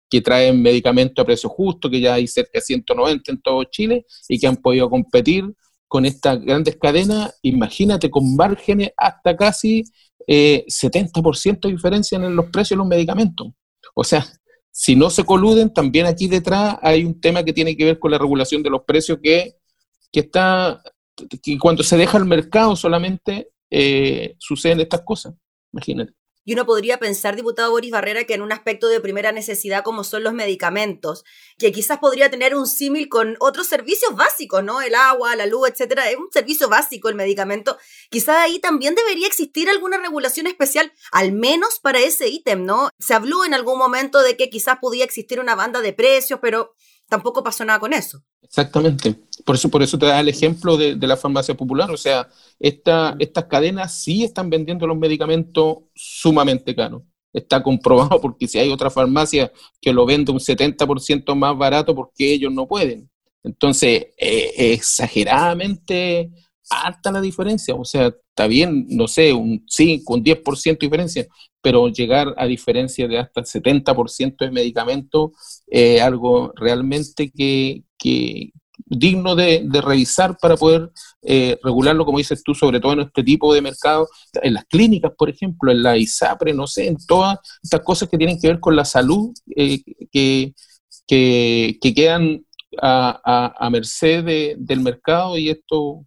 que 0.09 0.21
traen 0.21 0.61
medicamentos 0.63 1.23
a 1.23 1.27
precio 1.27 1.49
justo, 1.49 1.91
que 1.91 2.01
ya 2.01 2.15
hay 2.15 2.27
cerca 2.27 2.53
de 2.55 2.61
190 2.61 3.33
en 3.33 3.41
todo 3.43 3.65
Chile 3.65 4.07
y 4.29 4.39
que 4.39 4.47
han 4.47 4.57
podido 4.57 4.89
competir 4.89 5.45
con 5.89 6.05
estas 6.05 6.41
grandes 6.43 6.77
cadenas, 6.77 7.39
imagínate 7.43 8.11
con 8.11 8.37
márgenes 8.37 8.91
hasta 8.97 9.37
casi 9.37 9.85
70% 10.27 11.57
eh, 11.57 11.59
de 11.63 11.69
diferencia 11.71 12.17
en 12.17 12.35
los 12.35 12.47
precios 12.47 12.71
de 12.71 12.77
los 12.77 12.87
medicamentos. 12.87 13.49
O 13.95 14.05
sea, 14.05 14.27
si 14.71 14.97
no 14.97 15.09
se 15.09 15.25
coluden, 15.25 15.73
también 15.73 16.07
aquí 16.07 16.29
detrás 16.29 16.77
hay 16.83 17.05
un 17.05 17.21
tema 17.21 17.43
que 17.43 17.53
tiene 17.53 17.77
que 17.77 17.85
ver 17.85 17.99
con 17.99 18.11
la 18.11 18.19
regulación 18.19 18.63
de 18.63 18.71
los 18.71 18.83
precios 18.83 19.19
que, 19.23 19.57
que 20.13 20.21
está, 20.21 20.83
que 21.43 21.59
cuando 21.59 21.83
se 21.83 21.97
deja 21.97 22.19
el 22.19 22.27
mercado 22.27 22.77
solamente 22.77 23.51
eh, 23.71 24.35
suceden 24.39 24.81
estas 24.81 25.03
cosas. 25.03 25.35
Imagínate. 25.73 26.13
Y 26.47 26.53
uno 26.53 26.65
podría 26.65 26.99
pensar, 26.99 27.35
diputado 27.35 27.73
Boris 27.73 27.91
Barrera, 27.91 28.23
que 28.23 28.35
en 28.35 28.41
un 28.41 28.53
aspecto 28.53 28.87
de 28.87 29.01
primera 29.01 29.33
necesidad 29.33 29.83
como 29.83 30.05
son 30.05 30.23
los 30.23 30.33
medicamentos, 30.33 31.25
que 31.59 31.73
quizás 31.73 31.99
podría 31.99 32.31
tener 32.31 32.55
un 32.55 32.69
símil 32.69 33.09
con 33.09 33.37
otros 33.41 33.67
servicios 33.67 34.15
básicos, 34.15 34.63
¿no? 34.63 34.81
El 34.81 34.95
agua, 34.95 35.35
la 35.35 35.47
luz, 35.47 35.69
etcétera. 35.69 36.09
Es 36.09 36.17
un 36.17 36.29
servicio 36.33 36.69
básico 36.69 37.09
el 37.09 37.17
medicamento. 37.17 37.77
Quizás 38.11 38.37
ahí 38.37 38.61
también 38.61 38.95
debería 38.95 39.27
existir 39.27 39.69
alguna 39.69 39.99
regulación 39.99 40.47
especial, 40.47 40.93
al 41.11 41.33
menos 41.33 41.81
para 41.81 41.99
ese 41.99 42.29
ítem, 42.29 42.65
¿no? 42.65 42.91
Se 43.01 43.15
habló 43.15 43.45
en 43.45 43.53
algún 43.53 43.77
momento 43.77 44.23
de 44.23 44.37
que 44.37 44.49
quizás 44.49 44.79
podía 44.81 45.05
existir 45.05 45.41
una 45.41 45.57
banda 45.57 45.81
de 45.81 45.93
precios, 45.93 46.39
pero 46.41 46.77
tampoco 47.09 47.43
pasó 47.43 47.65
nada 47.65 47.81
con 47.81 47.93
eso. 47.93 48.23
Exactamente. 48.43 49.26
Por 49.47 49.55
eso, 49.55 49.71
por 49.71 49.81
eso 49.83 49.97
te 49.97 50.07
da 50.07 50.19
el 50.19 50.29
ejemplo 50.29 50.77
de, 50.77 50.97
la 50.97 51.17
farmacia 51.17 51.57
popular. 51.57 51.89
O 51.93 51.97
sea, 51.97 52.29
esta, 52.59 53.15
estas 53.21 53.45
cadenas 53.45 53.97
sí 54.03 54.25
están 54.25 54.51
vendiendo 54.51 54.87
los 54.87 54.99
medicamentos 54.99 55.79
sumamente 55.95 56.75
caros. 56.75 57.03
Está 57.33 57.63
comprobado 57.63 58.21
porque 58.21 58.49
si 58.49 58.59
hay 58.59 58.71
otra 58.71 58.91
farmacia 58.91 59.53
que 59.81 59.93
lo 59.93 60.05
vende 60.05 60.33
un 60.33 60.41
70% 60.41 61.35
más 61.37 61.57
barato, 61.57 61.95
porque 61.95 62.33
ellos 62.33 62.53
no 62.53 62.67
pueden? 62.67 63.09
Entonces, 63.45 64.09
eh, 64.19 64.73
exageradamente 64.73 66.33
alta 66.69 67.13
la 67.13 67.21
diferencia. 67.21 67.75
O 67.77 67.85
sea, 67.85 68.09
está 68.09 68.49
bien, 68.49 68.87
no 68.89 69.07
sé, 69.07 69.33
un 69.33 69.65
5, 69.69 70.13
un 70.13 70.25
10% 70.25 70.81
de 70.81 70.87
diferencia, 70.87 71.27
pero 71.61 71.89
llegar 71.89 72.35
a 72.37 72.47
diferencia 72.47 73.07
de 73.09 73.19
hasta 73.19 73.41
el 73.41 73.47
70% 73.47 74.45
de 74.45 74.51
medicamentos 74.51 75.31
es 75.67 76.01
algo 76.01 76.53
realmente 76.57 77.31
que, 77.31 77.83
digno 78.85 79.35
de, 79.35 79.67
revisar 79.83 80.37
para 80.41 80.57
poder 80.57 80.91
eh, 81.23 81.59
regularlo, 81.63 82.05
como 82.05 82.19
dices 82.19 82.43
tú, 82.43 82.55
sobre 82.55 82.81
todo 82.81 82.93
en 82.93 83.01
este 83.01 83.23
tipo 83.23 83.53
de 83.53 83.63
mercado, 83.63 84.09
en 84.43 84.55
las 84.55 84.65
clínicas, 84.67 85.13
por 85.17 85.29
ejemplo, 85.29 85.73
en 85.73 85.83
la 85.83 85.97
ISAPRE, 85.97 86.55
no 86.55 86.67
sé, 86.67 86.89
en 86.89 86.97
todas 87.07 87.39
estas 87.63 87.81
cosas 87.81 88.09
que 88.09 88.19
tienen 88.19 88.39
que 88.41 88.49
ver 88.49 88.61
con 88.61 88.77
la 88.77 88.85
salud, 88.85 89.33
eh, 89.55 89.83
que, 90.11 90.55
que, 91.07 91.79
quedan 91.95 92.45
a, 92.81 93.69
merced 93.71 94.57
del 94.59 94.81
mercado 94.81 95.39
y 95.39 95.51
esto 95.51 96.05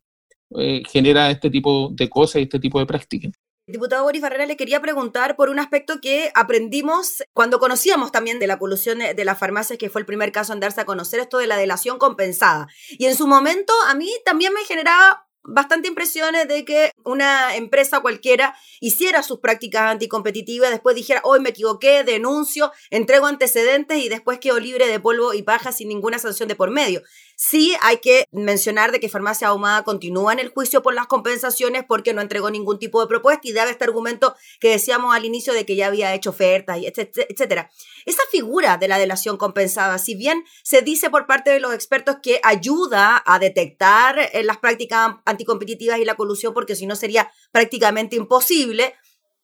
eh, 0.58 0.84
genera 0.90 1.32
este 1.32 1.50
tipo 1.50 1.90
de 1.92 2.10
cosas 2.10 2.38
y 2.40 2.44
este 2.44 2.60
tipo 2.60 2.80
de 2.80 2.86
prácticas. 2.86 3.32
Diputado 3.72 4.04
Boris 4.04 4.22
Barrera, 4.22 4.48
le 4.48 4.58
quería 4.58 4.82
preguntar 4.82 5.36
por 5.36 5.50
un 5.50 5.60
aspecto 5.60 6.02
que 6.02 6.32
aprendimos 6.34 7.24
cuando 7.34 7.60
conocíamos 7.60 8.12
también 8.12 8.40
de 8.40 8.48
la 8.48 8.58
colusión 8.58 9.00
de 9.00 9.26
las 9.26 9.38
farmacias, 9.38 9.78
que 9.78 9.90
fue 9.90 10.02
el 10.02 10.08
primer 10.08 10.32
caso 10.32 10.54
en 10.54 10.60
darse 10.60 10.82
a 10.82 10.86
conocer 10.86 11.20
esto 11.20 11.38
de 11.38 11.48
la 11.48 11.58
delación 11.58 12.00
compensada. 12.00 12.68
Y 12.90 13.06
en 13.06 13.16
su 13.16 13.28
momento 13.28 13.72
a 13.88 13.94
mí 13.94 14.12
también 14.26 14.54
me 14.54 14.66
generaba 14.66 15.29
bastante 15.44 15.88
impresiones 15.88 16.48
de 16.48 16.66
que 16.66 16.92
una 17.04 17.56
empresa 17.56 18.02
cualquiera 18.02 18.56
hiciera 18.80 19.24
sus 19.24 19.40
prácticas 19.40 19.84
anticompetitivas, 19.84 20.70
después 20.70 20.96
dijera, 20.96 21.22
hoy 21.24 21.40
me 21.40 21.50
equivoqué, 21.50 22.04
denuncio, 22.04 22.72
entrego 22.90 23.26
antecedentes 23.26 23.98
y 24.00 24.10
después 24.10 24.40
quedo 24.40 24.60
libre 24.60 24.88
de 24.88 25.00
polvo 25.00 25.34
y 25.34 25.44
paja 25.44 25.72
sin 25.72 25.88
ninguna 25.88 26.20
sanción 26.20 26.50
de 26.50 26.56
por 26.56 26.72
medio. 26.72 27.02
Sí 27.36 27.74
hay 27.82 27.98
que 27.98 28.26
mencionar 28.32 28.92
de 28.92 29.00
que 29.00 29.08
Farmacia 29.08 29.48
Ahumada 29.48 29.84
continúa 29.84 30.34
en 30.34 30.40
el 30.40 30.50
juicio 30.50 30.82
por 30.82 30.94
las 30.94 31.08
compensaciones 31.08 31.86
porque 31.88 32.14
no 32.14 32.22
entregó 32.22 32.50
ningún 32.50 32.80
tipo 32.80 33.00
de 33.00 33.08
propuesta 33.08 33.48
y 33.48 33.54
daba 33.54 33.72
este 33.72 33.86
argumento 33.86 34.36
que 34.60 34.70
decíamos 34.70 35.16
al 35.16 35.24
inicio 35.24 35.54
de 35.54 35.66
que 35.66 35.78
ya 35.78 35.88
había 35.88 36.14
hecho 36.14 36.32
ofertas, 36.32 36.80
etcétera. 36.82 37.72
Esa 38.06 38.24
figura 38.30 38.78
de 38.78 38.88
la 38.88 38.98
delación 38.98 39.38
compensada, 39.38 39.98
si 40.00 40.16
bien 40.16 40.44
se 40.64 40.82
dice 40.82 41.10
por 41.10 41.28
parte 41.28 41.52
de 41.52 41.60
los 41.60 41.74
expertos 41.74 42.18
que 42.22 42.42
ayuda 42.44 43.24
a 43.26 43.40
detectar 43.40 44.20
eh, 44.20 44.44
las 44.44 44.58
prácticas 44.58 45.16
anticompetitivas 45.30 46.00
y 46.00 46.06
la 46.06 46.16
colusión 46.16 46.54
porque 46.54 46.76
si 46.76 46.86
no 46.86 46.96
sería 46.96 47.32
prácticamente 47.52 48.16
imposible, 48.16 48.94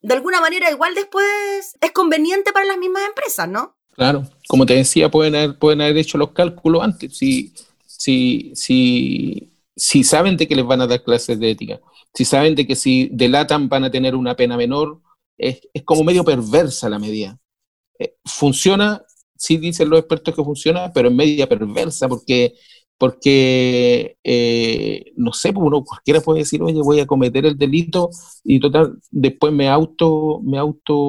de 0.01 0.13
alguna 0.13 0.39
manera 0.41 0.69
igual 0.69 0.93
después 0.93 1.75
es 1.81 1.91
conveniente 1.91 2.51
para 2.51 2.65
las 2.65 2.77
mismas 2.77 3.03
empresas, 3.07 3.49
¿no? 3.49 3.75
Claro, 3.95 4.23
como 4.47 4.65
te 4.65 4.75
decía, 4.75 5.09
pueden 5.09 5.35
haber, 5.35 5.57
pueden 5.57 5.81
haber 5.81 5.97
hecho 5.97 6.17
los 6.17 6.31
cálculos 6.31 6.83
antes. 6.83 7.17
Si, 7.17 7.53
si, 7.87 8.51
si, 8.53 9.49
si 9.75 10.03
saben 10.03 10.35
de 10.37 10.47
que 10.47 10.55
les 10.55 10.65
van 10.65 10.81
a 10.81 10.87
dar 10.87 11.01
clases 11.01 11.39
de 11.39 11.51
ética, 11.51 11.79
si 12.13 12.25
saben 12.25 12.55
de 12.55 12.67
que 12.67 12.75
si 12.75 13.09
delatan 13.11 13.69
van 13.69 13.85
a 13.85 13.91
tener 13.91 14.15
una 14.15 14.35
pena 14.35 14.57
menor, 14.57 15.01
es, 15.37 15.61
es 15.73 15.83
como 15.83 16.03
medio 16.03 16.23
perversa 16.23 16.89
la 16.89 16.99
medida. 16.99 17.39
Eh, 17.97 18.15
funciona, 18.25 19.03
sí 19.35 19.57
dicen 19.57 19.89
los 19.89 19.99
expertos 19.99 20.35
que 20.35 20.43
funciona, 20.43 20.91
pero 20.93 21.09
es 21.09 21.15
media 21.15 21.47
perversa 21.47 22.07
porque 22.07 22.55
porque, 22.97 24.17
eh, 24.23 25.11
no 25.17 25.33
sé, 25.33 25.51
pues, 25.51 25.65
uno 25.65 25.83
cualquiera 25.83 26.21
puede 26.21 26.39
decir, 26.39 26.61
oye, 26.61 26.81
voy 26.81 26.99
a 26.99 27.05
cometer 27.05 27.45
el 27.45 27.57
delito 27.57 28.09
y 28.43 28.59
total, 28.59 28.97
después 29.11 29.51
me 29.51 29.67
auto, 29.67 30.39
me 30.43 30.59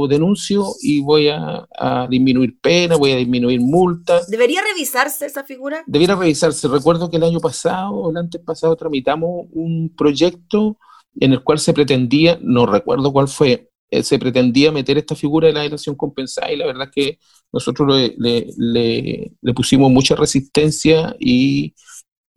denuncio 0.09 0.67
y 0.83 1.01
voy 1.01 1.29
a, 1.29 1.67
disminuir 2.11 2.59
pena, 2.61 2.97
voy 2.97 3.13
a 3.13 3.17
disminuir 3.17 3.61
multa. 3.61 4.21
¿Debería 4.29 4.63
revisarse 4.63 5.27
esa 5.27 5.45
figura? 5.45 5.85
Debería 5.87 6.17
revisarse. 6.17 6.69
Recuerdo 6.69 7.11
que 7.11 7.17
el 7.17 7.25
año 7.25 7.41
pasado 7.41 7.95
o 7.95 8.11
el 8.11 8.17
antes 8.17 8.41
pasado 8.41 8.75
tramitamos 8.77 9.47
un 9.53 9.93
proyecto 9.97 10.77
en 11.19 11.33
el 11.33 11.43
cual 11.43 11.59
se 11.59 11.73
pretendía, 11.73 12.39
no 12.43 12.67
recuerdo 12.67 13.13
cuál 13.13 13.29
fue, 13.29 13.71
eh, 13.91 14.03
se 14.03 14.19
pretendía 14.19 14.73
meter 14.73 14.99
esta 14.99 15.15
figura 15.15 15.49
de 15.49 15.55
la 15.55 15.63
delación 15.63 15.97
compensada 15.97 16.53
y 16.53 16.57
la 16.57 16.67
verdad 16.67 16.89
es 16.89 16.95
que 16.95 17.19
nosotros 17.53 18.13
le, 18.17 18.47
le, 18.57 19.55
pusimos 19.55 19.91
mucha 19.91 20.15
resistencia 20.17 21.15
y, 21.19 21.75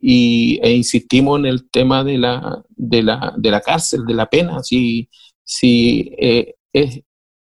e 0.00 0.72
insistimos 0.72 1.38
en 1.40 1.46
el 1.46 1.70
tema 1.70 2.04
de 2.04 2.18
la, 2.18 2.62
de 2.68 3.02
la, 3.02 3.34
de 3.36 3.50
la 3.50 3.60
cárcel, 3.60 4.06
de 4.06 4.14
la 4.14 4.26
pena. 4.26 4.62
Si, 4.62 5.08
si, 5.44 6.12
eh, 6.18 6.54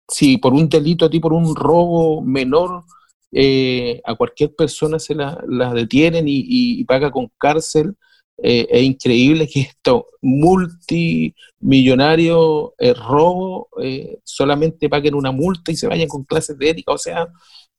si 0.07 0.37
por 0.37 0.53
un 0.53 0.69
delito, 0.69 1.05
a 1.05 1.09
ti 1.09 1.19
por 1.19 1.33
un 1.33 1.55
robo 1.55 2.21
menor, 2.21 2.85
eh, 3.31 4.01
a 4.05 4.15
cualquier 4.15 4.55
persona 4.55 4.99
se 4.99 5.13
la, 5.15 5.37
detienen 5.73 6.25
y, 6.27 6.83
paga 6.85 7.11
con 7.11 7.29
cárcel, 7.37 7.95
eh, 8.41 8.67
es 8.69 8.83
increíble 8.83 9.47
que 9.47 9.61
esto 9.61 10.07
multimillonario 10.21 12.75
eh, 12.77 12.93
robo 12.93 13.69
eh, 13.81 14.19
solamente 14.23 14.89
paguen 14.89 15.15
una 15.15 15.31
multa 15.31 15.71
y 15.71 15.75
se 15.75 15.87
vayan 15.87 16.07
con 16.07 16.23
clases 16.23 16.55
de 16.57 16.69
ética. 16.69 16.91
O 16.91 16.99
sea, 16.99 17.27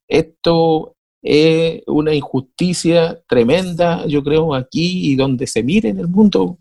esto 0.09 0.97
es 1.23 1.83
una 1.87 2.13
injusticia 2.15 3.23
tremenda, 3.29 4.07
yo 4.07 4.23
creo, 4.23 4.55
aquí 4.55 5.13
y 5.13 5.17
donde 5.17 5.47
se 5.47 5.63
mire 5.63 5.91
en 5.91 6.01
el 6.01 6.09
mundo 6.09 6.59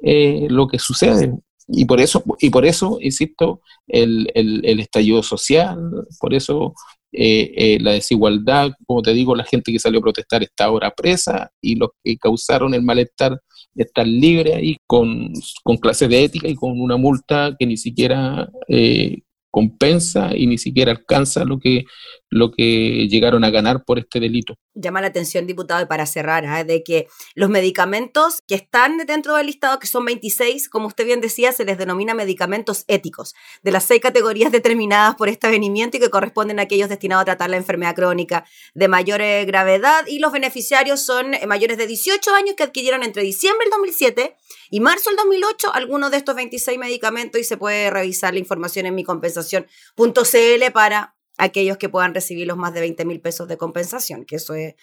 lo 0.00 0.68
que 0.68 0.78
sucede. 0.78 1.36
Y 1.66 1.84
por 1.84 2.00
eso, 2.00 2.22
y 2.38 2.50
por 2.50 2.64
eso 2.64 2.98
insisto, 3.00 3.60
el, 3.86 4.30
el, 4.34 4.64
el 4.64 4.80
estallido 4.80 5.22
social, 5.22 6.06
por 6.20 6.32
eso 6.32 6.74
eh, 7.12 7.52
eh, 7.56 7.78
la 7.80 7.92
desigualdad, 7.92 8.72
como 8.86 9.02
te 9.02 9.14
digo, 9.14 9.34
la 9.34 9.44
gente 9.44 9.72
que 9.72 9.78
salió 9.78 10.00
a 10.00 10.02
protestar 10.02 10.42
está 10.42 10.64
ahora 10.64 10.90
presa 10.90 11.50
y 11.60 11.74
los 11.76 11.90
que 12.04 12.16
causaron 12.18 12.74
el 12.74 12.82
malestar 12.82 13.40
están 13.74 14.08
libres 14.20 14.56
ahí 14.56 14.76
con, 14.86 15.32
con 15.62 15.76
clases 15.76 16.08
de 16.08 16.24
ética 16.24 16.48
y 16.48 16.54
con 16.54 16.80
una 16.80 16.96
multa 16.96 17.54
que 17.58 17.66
ni 17.66 17.76
siquiera 17.76 18.50
eh, 18.68 19.18
compensa 19.58 20.30
y 20.36 20.46
ni 20.46 20.56
siquiera 20.56 20.92
alcanza 20.92 21.44
lo 21.44 21.58
que, 21.58 21.84
lo 22.30 22.52
que 22.52 23.08
llegaron 23.10 23.42
a 23.42 23.50
ganar 23.50 23.82
por 23.84 23.98
este 23.98 24.20
delito. 24.20 24.54
Llama 24.76 25.00
la 25.00 25.08
atención, 25.08 25.48
diputado, 25.48 25.82
y 25.82 25.86
para 25.86 26.06
cerrar, 26.06 26.44
¿eh? 26.44 26.62
de 26.62 26.84
que 26.84 27.08
los 27.34 27.50
medicamentos 27.50 28.38
que 28.46 28.54
están 28.54 28.98
dentro 28.98 29.34
del 29.34 29.46
listado, 29.46 29.80
que 29.80 29.88
son 29.88 30.04
26, 30.04 30.68
como 30.68 30.86
usted 30.86 31.04
bien 31.06 31.20
decía, 31.20 31.50
se 31.50 31.64
les 31.64 31.76
denomina 31.76 32.14
medicamentos 32.14 32.84
éticos, 32.86 33.34
de 33.64 33.72
las 33.72 33.84
seis 33.84 34.00
categorías 34.00 34.52
determinadas 34.58 35.16
por 35.16 35.28
este 35.28 35.48
avenimiento 35.48 35.96
y 35.96 36.00
que 36.00 36.08
corresponden 36.08 36.60
a 36.60 36.62
aquellos 36.62 36.88
destinados 36.88 37.22
a 37.22 37.24
tratar 37.24 37.50
la 37.50 37.56
enfermedad 37.56 37.96
crónica 37.96 38.44
de 38.74 38.86
mayor 38.86 39.20
eh, 39.22 39.44
gravedad, 39.44 40.06
y 40.06 40.20
los 40.20 40.30
beneficiarios 40.30 41.00
son 41.00 41.34
eh, 41.34 41.48
mayores 41.48 41.78
de 41.78 41.88
18 41.88 42.32
años 42.32 42.54
que 42.56 42.62
adquirieron 42.62 43.02
entre 43.02 43.24
diciembre 43.24 43.64
del 43.64 43.72
2007 43.72 44.36
y 44.70 44.80
marzo 44.80 45.10
del 45.10 45.16
2008 45.16 45.74
algunos 45.74 46.10
de 46.10 46.16
estos 46.18 46.34
26 46.34 46.78
medicamentos 46.78 47.40
y 47.40 47.44
se 47.44 47.56
puede 47.56 47.90
revisar 47.90 48.32
la 48.32 48.40
información 48.40 48.86
en 48.86 48.94
mi 48.94 49.04
compensación.cl 49.04 50.72
para 50.72 51.16
aquellos 51.36 51.76
que 51.78 51.88
puedan 51.88 52.14
recibir 52.14 52.46
los 52.46 52.56
más 52.56 52.74
de 52.74 52.80
20 52.80 53.04
mil 53.04 53.20
pesos 53.20 53.48
de 53.48 53.56
compensación, 53.56 54.24
que 54.24 54.36
eso 54.36 54.54
es 54.54 54.74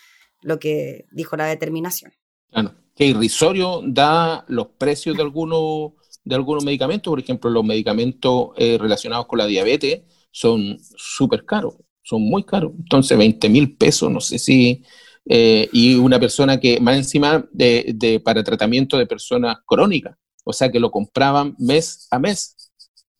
lo 0.41 0.59
que 0.59 1.05
dijo 1.11 1.35
la 1.35 1.45
determinación. 1.45 2.13
Claro, 2.51 2.73
que 2.95 3.05
irrisorio 3.05 3.81
da 3.85 4.45
los 4.47 4.67
precios 4.77 5.15
de 5.17 5.21
algunos, 5.21 5.93
de 6.23 6.35
algunos 6.35 6.63
medicamentos, 6.63 7.11
por 7.11 7.19
ejemplo, 7.19 7.49
los 7.49 7.63
medicamentos 7.63 8.49
eh, 8.57 8.77
relacionados 8.79 9.27
con 9.27 9.39
la 9.39 9.45
diabetes 9.45 10.03
son 10.31 10.77
súper 10.95 11.45
caros. 11.45 11.75
son 12.03 12.21
muy 12.21 12.43
caros. 12.43 12.71
Entonces, 12.77 13.17
20 13.17 13.49
mil 13.49 13.75
pesos, 13.75 14.11
no 14.11 14.19
sé 14.19 14.39
si... 14.39 14.83
Eh, 15.27 15.69
y 15.73 15.95
una 15.95 16.19
persona 16.19 16.59
que 16.59 16.79
más 16.79 16.97
encima 16.97 17.43
de, 17.51 17.93
de, 17.95 18.19
para 18.19 18.43
tratamiento 18.43 18.97
de 18.97 19.07
personas 19.07 19.57
crónicas, 19.65 20.15
o 20.43 20.53
sea 20.53 20.71
que 20.71 20.79
lo 20.79 20.91
compraban 20.91 21.55
mes 21.57 22.07
a 22.11 22.19
mes 22.19 22.71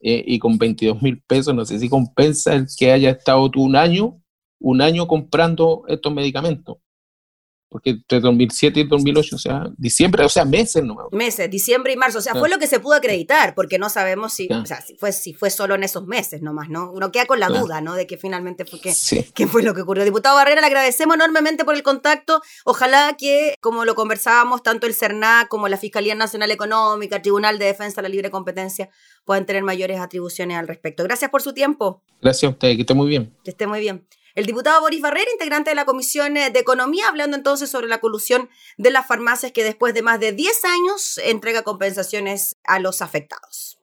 eh, 0.02 0.24
y 0.28 0.38
con 0.38 0.58
22 0.58 1.02
mil 1.02 1.22
pesos, 1.24 1.56
no 1.56 1.66
sé 1.66 1.80
si 1.80 1.90
compensa 1.90 2.54
el 2.54 2.68
que 2.78 2.92
haya 2.92 3.10
estado 3.10 3.50
tú 3.50 3.64
un 3.64 3.76
año, 3.76 4.22
un 4.60 4.82
año 4.82 5.08
comprando 5.08 5.84
estos 5.88 6.14
medicamentos 6.14 6.78
porque 7.76 7.90
entre 7.90 8.22
2007 8.22 8.80
y 8.80 8.84
2008, 8.86 9.36
o 9.36 9.38
sea, 9.38 9.70
diciembre, 9.76 10.24
o 10.24 10.30
sea, 10.30 10.46
meses 10.46 10.82
nomás. 10.82 11.08
Meses, 11.12 11.52
diciembre 11.52 11.92
y 11.92 11.98
marzo, 11.98 12.20
o 12.20 12.22
sea, 12.22 12.34
fue 12.34 12.48
lo 12.48 12.58
que 12.58 12.68
se 12.68 12.80
pudo 12.80 12.94
acreditar, 12.94 13.54
porque 13.54 13.78
no 13.78 13.90
sabemos 13.90 14.32
si, 14.32 14.48
o 14.50 14.66
sea, 14.66 14.80
si 14.80 14.96
fue, 14.96 15.12
si 15.12 15.34
fue 15.34 15.50
solo 15.50 15.76
en 15.76 15.84
esos 15.84 16.08
meses 16.08 16.42
nomás, 16.42 16.70
¿no? 16.70 16.90
Uno 16.94 17.12
queda 17.12 17.26
con 17.26 17.42
la 17.42 17.50
duda, 17.50 17.82
¿no? 17.82 17.96
De 17.96 18.08
que 18.08 18.16
finalmente 18.16 18.64
fue 18.64 18.80
que, 18.80 18.94
qué 19.34 19.48
fue 19.48 19.62
lo 19.62 19.74
que 19.74 19.82
ocurrió. 19.82 20.06
Diputado 20.06 20.38
Barrera, 20.38 20.62
le 20.62 20.68
agradecemos 20.68 21.16
enormemente 21.16 21.66
por 21.66 21.76
el 21.76 21.84
contacto. 21.84 22.42
Ojalá 22.64 23.18
que, 23.20 23.56
como 23.60 23.84
lo 23.84 23.94
conversábamos, 23.94 24.64
tanto 24.64 24.88
el 24.88 24.94
CERNAC 24.94 25.50
como 25.50 25.68
la 25.68 25.76
Fiscalía 25.76 26.16
Nacional 26.16 26.52
Económica, 26.52 27.22
Tribunal 27.22 27.60
de 27.60 27.66
Defensa 27.66 27.98
de 27.98 28.04
la 28.04 28.10
Libre 28.10 28.32
Competencia, 28.32 28.90
puedan 29.26 29.46
tener 29.46 29.64
mayores 29.64 30.00
atribuciones 30.00 30.58
al 30.58 30.70
respecto. 30.70 31.04
Gracias 31.04 31.30
por 31.30 31.42
su 31.42 31.54
tiempo. 31.54 32.02
Gracias 32.22 32.50
a 32.50 32.54
usted, 32.54 32.74
que 32.78 32.82
esté 32.84 32.94
muy 32.94 33.10
bien. 33.10 33.36
Que 33.44 33.52
esté 33.52 33.68
muy 33.68 33.82
bien. 33.82 34.08
El 34.36 34.46
diputado 34.46 34.82
Boris 34.82 35.00
Barrera, 35.00 35.32
integrante 35.32 35.70
de 35.70 35.76
la 35.76 35.86
Comisión 35.86 36.34
de 36.34 36.60
Economía, 36.60 37.08
hablando 37.08 37.38
entonces 37.38 37.70
sobre 37.70 37.88
la 37.88 38.02
colusión 38.02 38.50
de 38.78 38.92
las 38.92 39.08
farmacias 39.08 39.54
que 39.54 39.64
después 39.64 39.94
de 39.94 40.02
más 40.02 40.20
de 40.20 40.34
10 40.34 40.66
años 40.66 41.18
entrega 41.24 41.62
compensaciones 41.62 42.58
a 42.66 42.80
los 42.80 43.02
afectados. 43.02 43.80